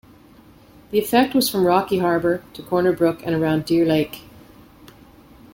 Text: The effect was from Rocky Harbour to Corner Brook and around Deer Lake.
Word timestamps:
The 0.89 0.97
effect 0.97 1.35
was 1.35 1.47
from 1.47 1.63
Rocky 1.67 1.99
Harbour 1.99 2.41
to 2.53 2.63
Corner 2.63 2.91
Brook 2.91 3.21
and 3.23 3.35
around 3.35 3.65
Deer 3.65 3.85
Lake. 3.85 4.23